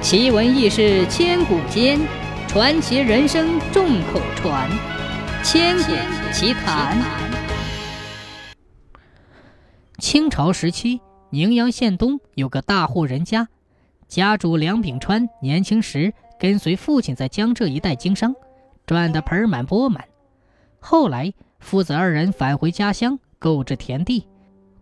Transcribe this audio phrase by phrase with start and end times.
[0.00, 1.98] 奇闻异事千古间，
[2.46, 4.70] 传奇人生众口传。
[5.42, 5.92] 千古
[6.32, 6.96] 奇谈。
[9.98, 11.00] 清朝时期，
[11.30, 13.48] 宁阳县东有个大户人家，
[14.06, 18.34] 家主梁秉川年轻时跟随父亲在江浙一带经商，
[18.86, 20.04] 赚得盆满钵满。
[20.78, 24.28] 后来，父子二人返回家乡，购置田地，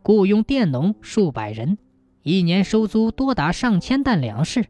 [0.03, 1.79] 雇佣佃农数百人，
[2.23, 4.67] 一年收租多达上千担粮食。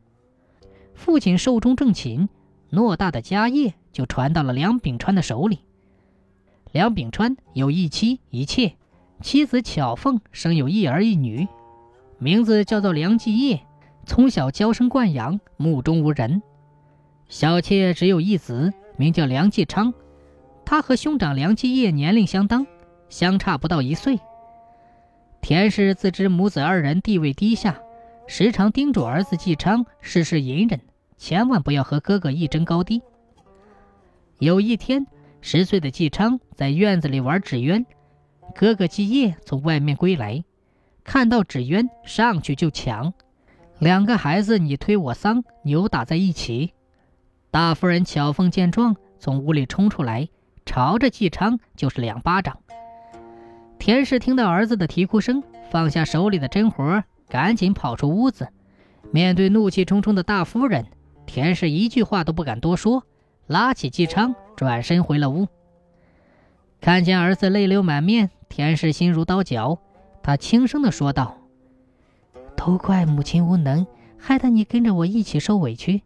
[0.97, 2.29] 父亲寿终正寝，
[2.73, 5.61] 偌大的家业就传到了梁秉川的手里。
[6.73, 8.75] 梁秉川有一妻一妾，
[9.21, 11.47] 妻子巧凤生有一儿一女，
[12.19, 13.61] 名字叫做梁继业，
[14.05, 16.43] 从小娇生惯养，目中无人。
[17.29, 19.93] 小妾只有一子，名叫梁继昌，
[20.65, 22.67] 他和兄长梁继业年龄相当，
[23.09, 24.19] 相差不到一岁。
[25.41, 27.81] 田氏自知母子二人地位低下。
[28.29, 30.81] 时常叮嘱儿子季昌事事隐忍，
[31.17, 33.01] 千万不要和哥哥一争高低。
[34.39, 35.07] 有一天，
[35.41, 37.87] 十岁的季昌在院子里玩纸鸢，
[38.55, 40.45] 哥哥季业从外面归来，
[41.05, 43.15] 看到纸鸢上去就抢，
[43.79, 46.73] 两个孩子你推我搡，扭打在一起。
[47.53, 50.29] 大夫人巧凤见状，从屋里冲出来，
[50.67, 52.59] 朝着季昌就是两巴掌。
[53.79, 57.05] 田氏听到儿子的啼哭声，放下手里的针活。
[57.29, 58.49] 赶紧跑出屋子，
[59.11, 60.87] 面对怒气冲冲的大夫人，
[61.27, 63.05] 田氏一句话都不敢多说，
[63.47, 65.49] 拉起季昌转身回了屋。
[66.81, 69.79] 看见儿子泪流满面，田氏心如刀绞，
[70.23, 71.39] 他轻声地说道
[72.57, 73.87] ：“都怪母亲无能，
[74.19, 76.03] 害得你跟着我一起受委屈。”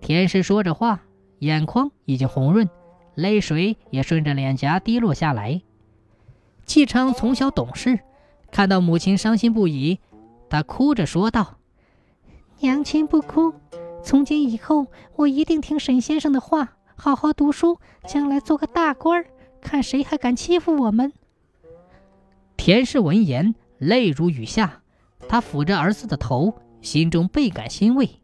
[0.00, 1.02] 田氏说着话，
[1.40, 2.68] 眼眶已经红润，
[3.14, 5.60] 泪水也顺着脸颊滴落下来。
[6.64, 7.98] 季昌从小懂事。
[8.52, 9.98] 看到母亲伤心不已，
[10.50, 11.56] 他哭着说道
[12.60, 13.54] ：“娘亲不哭，
[14.04, 14.86] 从今以后
[15.16, 19.26] 我一定听沈先生的话，好好读书，将来做个大官儿，
[19.62, 21.14] 看谁还敢欺负我们。”
[22.58, 24.82] 田氏闻言，泪如雨下，
[25.28, 28.20] 他抚着儿子的头，心中倍感欣慰。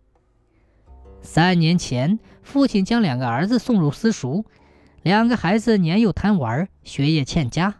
[1.22, 4.44] 三年前，父亲将两个儿子送入私塾，
[5.02, 7.77] 两个孩子年幼贪玩，学业欠佳。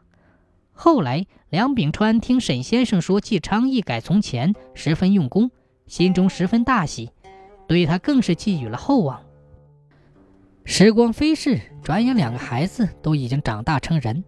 [0.81, 5.51] 后来，梁秉川听沈先生说季昌一改从前，十分用功，
[5.89, 7.11] 心中十分大喜，
[7.67, 9.21] 对他更是寄予了厚望。
[10.65, 14.23] 时光飞逝，转眼两个孩子都已经长大成人。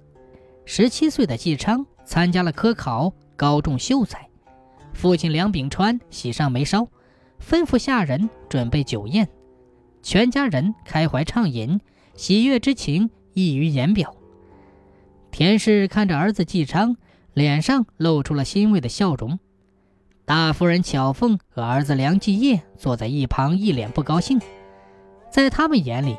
[0.65, 4.28] 十七岁的季昌参加了科考，高中秀才。
[4.93, 6.84] 父亲梁秉川喜上眉梢，
[7.41, 9.28] 吩咐下人准备酒宴，
[10.03, 11.81] 全家人开怀畅饮，
[12.16, 14.12] 喜悦之情溢于言表。
[15.31, 16.97] 田氏看着儿子季昌，
[17.35, 19.39] 脸上露出了欣慰的笑容。
[20.25, 24.41] 大夫人巧凤和儿子梁继业坐在一旁，一脸不高兴。
[25.31, 26.17] 在他们眼里，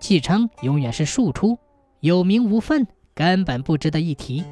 [0.00, 1.58] 季昌永远是庶出，
[2.00, 4.44] 有名无分，根本不值得一提。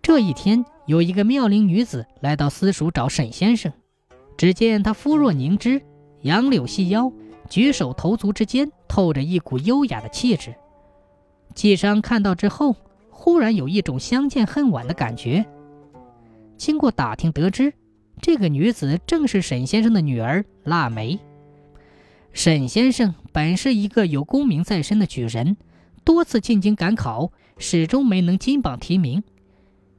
[0.00, 3.72] 这一天，有一个妙龄女子来到私塾找沈先生。
[4.36, 5.82] 只见她肤若凝脂，
[6.22, 7.12] 杨柳细腰，
[7.48, 10.54] 举手投足之间透着一股优雅的气质。
[11.54, 12.76] 季商看到之后，
[13.10, 15.44] 忽然有一种相见恨晚的感觉。
[16.56, 17.72] 经过打听得知，
[18.20, 21.18] 这个女子正是沈先生的女儿腊梅。
[22.32, 25.56] 沈先生本是一个有功名在身的举人，
[26.04, 29.22] 多次进京赶考，始终没能金榜题名。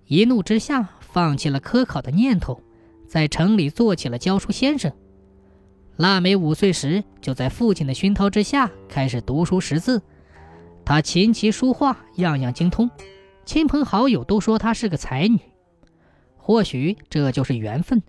[0.08, 2.62] 一怒之下，放弃了科考的念头，
[3.08, 4.92] 在城里做起了教书先生。
[5.98, 10.02] 腊梅五岁时，就在父亲的熏陶之下开始读书识字。
[10.86, 12.90] 她琴棋书画样样精通，
[13.46, 15.40] 亲朋好友都说她是个才女。
[16.38, 18.02] 或许这就是缘分。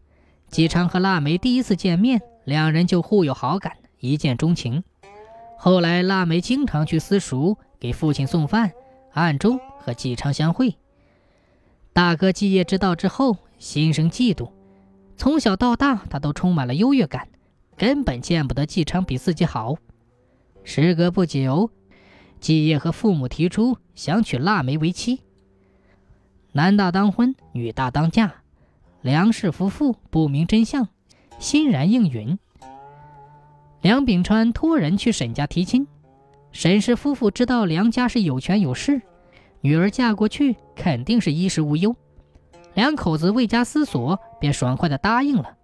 [0.49, 4.83] 季昌和腊梅第一次见面，两人就互有好感，一见钟情。
[5.57, 8.73] 后来，腊梅经常去私塾给父亲送饭，
[9.13, 10.77] 暗中和季昌相会。
[11.93, 14.51] 大哥季业知道之后，心生嫉妒。
[15.17, 17.29] 从小到大，他都充满了优越感，
[17.77, 19.77] 根本见不得季昌比自己好。
[20.65, 21.71] 时隔不久。
[22.45, 25.23] 季业和父母提出想娶腊梅为妻。
[26.53, 28.35] 男大当婚，女大当嫁。
[29.01, 30.87] 梁氏夫妇不明真相，
[31.39, 32.39] 欣然应允。
[33.81, 35.87] 梁秉川托人去沈家提亲。
[36.53, 39.01] 沈氏夫妇知道梁家是有权有势，
[39.63, 41.97] 女儿嫁过去肯定是衣食无忧。
[42.75, 45.57] 两口子未加思索，便爽快地答应了。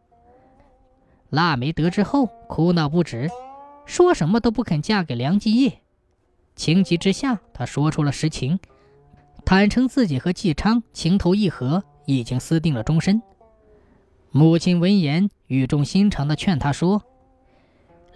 [1.29, 3.29] 腊梅得知后哭闹不止，
[3.85, 5.80] 说什么都不肯嫁给梁继业。
[6.57, 8.59] 情急之下，他说出了实情，
[9.45, 13.23] 坦诚自己和纪昌情投意合，已经私定了终身。
[14.31, 17.03] 母亲闻言，语重心长地劝他说：“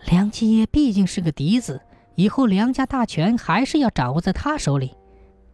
[0.07, 1.81] 梁继业毕竟是个嫡子，
[2.15, 4.93] 以后梁家大权还是要掌握在他手里。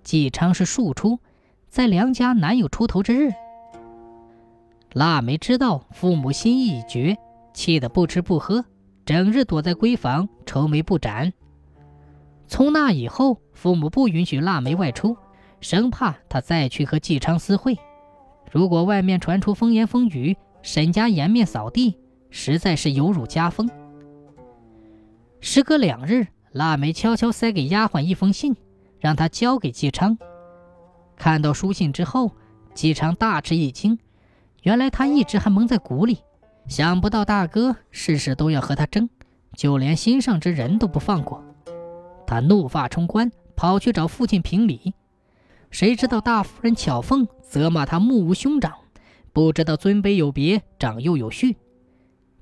[0.03, 1.19] 纪昌是庶出，
[1.69, 3.31] 在梁家难有出头之日。”
[4.93, 7.17] 腊梅知道父母心意已决，
[7.55, 8.65] 气得不吃不喝，
[9.07, 11.33] 整日躲在闺房愁眉不展。
[12.51, 15.17] 从那以后，父母不允许腊梅外出，
[15.61, 17.79] 生怕她再去和纪昌私会。
[18.51, 21.97] 如果外面传出风言风语，沈家颜面扫地，
[22.29, 23.71] 实在是有辱家风。
[25.41, 28.57] 时隔两日，腊梅悄悄塞给丫鬟一封信，
[28.99, 30.19] 让她交给纪昌。
[31.17, 32.33] 看到书信之后，
[32.75, 33.97] 纪昌大吃一惊。
[34.65, 36.19] 原来他一直还蒙在鼓里，
[36.67, 39.09] 想不到大哥事事都要和他争，
[39.55, 41.45] 就连心上之人都不放过。
[42.31, 44.95] 他怒发冲冠，跑去找父亲评理。
[45.73, 48.73] 谁知道大夫人巧凤责骂他目无兄长，
[49.33, 51.57] 不知道尊卑有别，长幼有序。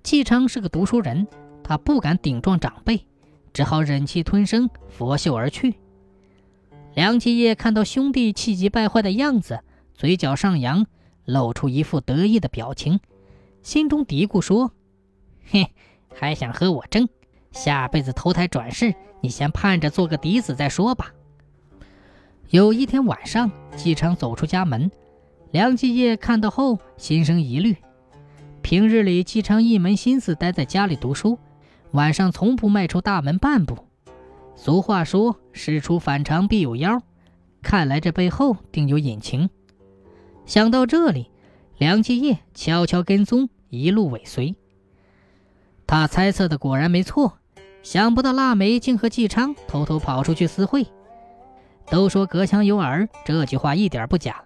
[0.03, 1.27] 季昌是个读书人，
[1.65, 3.07] 他不敢顶撞长辈，
[3.55, 5.77] 只好忍气吞声，拂袖而去。
[6.93, 9.61] 梁继业看到兄弟气急败坏的样子，
[9.95, 10.85] 嘴角上扬。
[11.25, 13.01] 露出一副得意的表情，
[13.63, 14.73] 心中嘀咕说
[15.49, 15.73] ：“嘿，
[16.15, 17.09] 还想和我争？
[17.59, 21.13] 下辈子投胎转世，你先盼着做个嫡子再说吧。”
[22.51, 24.89] 有一天晚上，季昌走出家门，
[25.51, 27.77] 梁继业看到后心生疑虑。
[28.63, 31.37] 平日里，季昌一门心思待在家里读书，
[31.91, 33.77] 晚上从不迈出大门半步。
[34.55, 37.03] 俗话说：“事出反常必有妖。”
[37.61, 39.51] 看来这背后定有隐情。
[40.47, 41.29] 想到这里，
[41.77, 44.55] 梁继业悄悄跟踪，一路尾随。
[45.87, 47.39] 他猜测的果然没错，
[47.89, 50.87] 想不到腊梅竟和纪昌偷偷跑出去私会。
[51.87, 54.45] 都说隔墙有耳，这句话一点不假。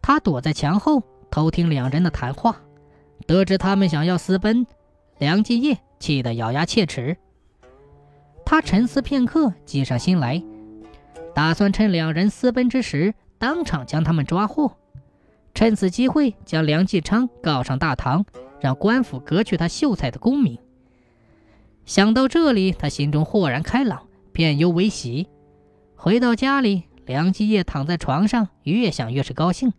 [0.00, 2.54] 他躲在墙后偷听两人的谈话，
[3.26, 4.64] 得知他们想要私奔，
[5.18, 7.16] 梁继业气得咬牙切齿。
[8.46, 10.40] 他沉思片刻，计上心来，
[11.34, 14.70] 打算趁两人私奔之时，当场将他们抓获。
[15.52, 18.24] 趁此机会，将梁继昌告上大堂，
[18.60, 20.56] 让官府革去他秀才的功名。
[21.88, 25.26] 想到这里，他心中豁然开朗，便忧为喜。
[25.96, 29.72] 回到家里，梁继业躺在床上，越想越是高兴，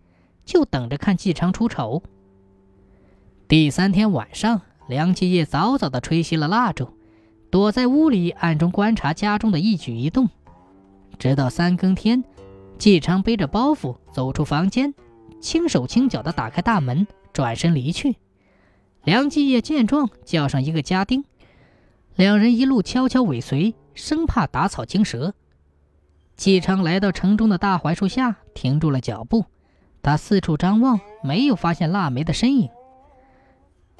[0.43, 2.01] 就等着看继昌出丑。
[3.47, 6.89] 第三天晚上，梁继业早早地吹熄了蜡烛，
[7.51, 10.27] 躲在屋里暗中观察家中的一举一动，
[11.19, 12.23] 直到三更天，
[12.79, 14.95] 继昌背着包袱走出房间。
[15.39, 18.15] 轻手轻脚地打开大门，转身离去。
[19.03, 21.23] 梁继业见状，叫上一个家丁，
[22.19, 25.33] 两人一路悄悄尾随，生怕打草惊蛇。
[26.35, 29.45] 季昌来到城中的大槐树下，停住了脚步。
[30.01, 32.69] 他四处张望，没有发现腊梅的身影。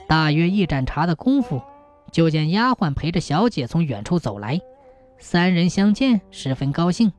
[0.06, 1.62] 大约一盏茶的功夫，
[2.12, 4.60] 就见丫鬟陪着小姐从远处走来，
[5.18, 7.14] 三人相见，十分高兴。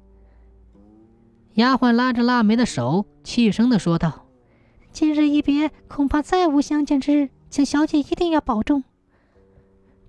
[1.54, 4.26] 丫鬟拉着腊梅的手，气声地说道
[4.92, 8.84] ：“今日一别，恐怕再无相见之日，请小姐一定要保重。”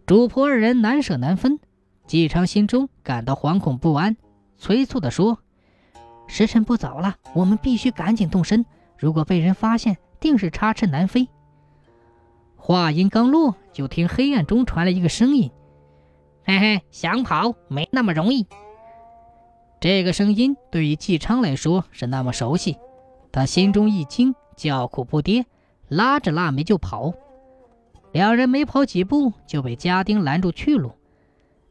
[0.06, 1.60] 主仆二人难舍难分，
[2.06, 4.18] 季昌心中感到惶恐不安，
[4.58, 5.40] 催促地说
[6.28, 8.66] ：“时辰不早了，我们必须赶紧动身，
[8.98, 11.30] 如果被人发现，定是插翅难飞。”
[12.58, 15.50] 话音刚落，就听黑暗中传来一个声音
[16.44, 18.46] ：“嘿嘿，想跑没那么容易。”
[19.80, 22.78] 这个声音对于季昌来说是那么熟悉，
[23.32, 25.46] 他心中一惊，叫苦不迭，
[25.88, 27.14] 拉着腊梅就跑。
[28.12, 30.94] 两人没跑几步，就被家丁拦住去路。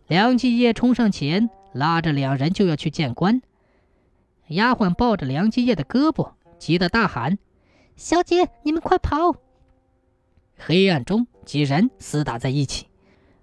[0.07, 3.43] 梁继业冲上前，拉着两人就要去见官。
[4.49, 7.39] 丫鬟抱着梁继业的胳膊，急得大喊
[7.95, 9.37] ：“小姐，你们快跑！”
[10.59, 12.87] 黑暗中，几人厮打在一起。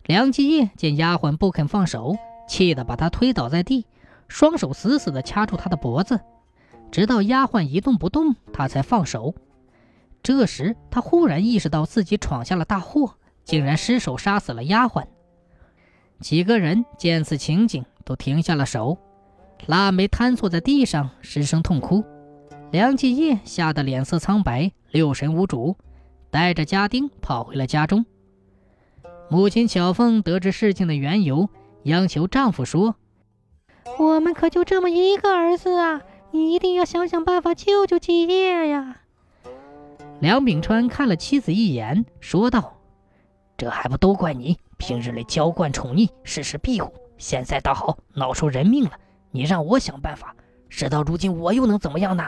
[0.06, 3.86] 梁继业见丫鬟不肯放手，气得把她推倒在地。
[4.27, 6.20] 双手死死地掐住他的脖子，
[6.92, 9.34] 直到丫鬟一动不动，他才放手。
[10.27, 13.13] 这时，他忽然意识到自己闯下了大祸，
[13.46, 15.05] 竟然失手杀死了丫鬟。
[16.19, 18.98] 几个人见此情景，都停下了手。
[19.67, 22.03] 腊梅瘫坐在地上，失声痛哭。
[22.72, 25.77] 梁继业吓得脸色苍白，六神无主，
[26.29, 28.05] 带着家丁跑回了家中。
[29.29, 31.48] 母亲巧凤得知事情的缘由，
[31.84, 32.96] 央求丈夫说。
[33.98, 36.01] 我们可就这么一个儿子啊！
[36.31, 39.03] 你一定要想想办法救救继业呀！
[40.20, 42.74] 梁秉川看了妻子一眼，说道
[43.56, 48.92] ：“这还不都怪你平日里娇惯宠溺，事事庇护，现在倒好，闹出人命了。
[49.30, 50.36] 你让我想办法，
[50.70, 52.26] 事到如今，我又能怎么样呢？”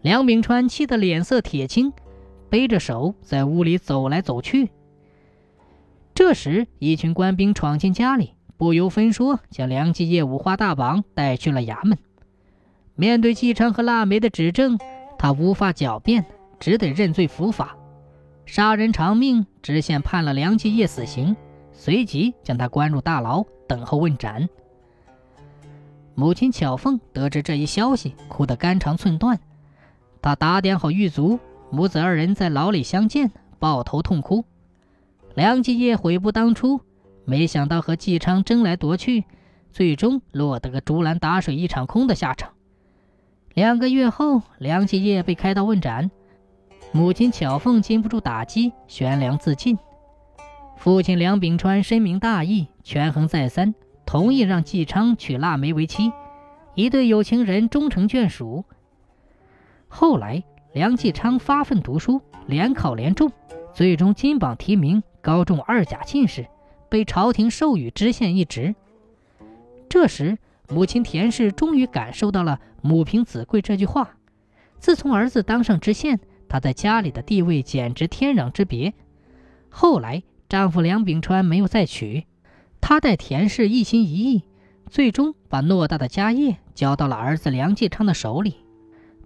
[0.00, 1.92] 梁秉川气得脸色铁青，
[2.48, 4.70] 背着手在屋里走来走去。
[6.14, 11.98] 这时，一群官兵闯进家里，不由分说将梁继业五花大绑带去了衙门。
[12.94, 14.78] 面对季昌和腊梅的指证，
[15.18, 16.24] 他无法狡辩，
[16.58, 17.76] 只得认罪伏法。
[18.44, 21.36] 杀人偿命，知县判了梁继业死刑，
[21.72, 24.48] 随即将他关入大牢，等候问斩。
[26.14, 29.38] 母亲巧凤得知这一消息，哭得肝肠寸断。
[30.22, 31.38] 她打点好狱卒，
[31.70, 34.44] 母子二人在牢里相见，抱头痛哭。
[35.34, 36.80] 梁继业悔不当初，
[37.24, 39.24] 没想到和纪昌争来夺去，
[39.70, 42.55] 最终落得个竹篮打水一场空的下场。
[43.56, 46.10] 两个月后，梁继业被开刀问斩，
[46.92, 49.78] 母亲巧凤经不住打击，悬梁自尽。
[50.76, 56.12] 父亲梁秉川深明大义，权衡再三，同意让季昌娶腊梅为妻，
[56.74, 58.66] 一对有情人终成眷属。
[59.88, 60.44] 后来，
[60.74, 63.32] 梁继昌发奋读书，连考连中，
[63.72, 65.02] 最终金榜题名。
[65.22, 66.46] 高中二甲进士，
[66.90, 68.74] 被朝廷授予知县一职。
[69.88, 70.36] 这时，
[70.68, 74.10] 母亲田氏终于感受到了“母凭子贵”这句话。
[74.78, 78.92] 自从儿子当上知县，她在家里的地位简直天壤之别。
[79.68, 82.26] 后来，丈夫梁秉川没有再娶，
[82.80, 84.44] 她待田氏一心一意，
[84.88, 88.56] 最终把偌大的家业交到了儿子梁继昌的手里。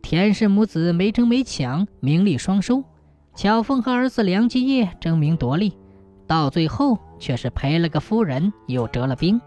[0.02, 2.84] 田氏母子没争没抢，名利双收。
[3.34, 5.76] 巧凤和儿子梁继业争名夺利。
[6.26, 9.40] 到最后，却是赔了个夫人，又折了兵。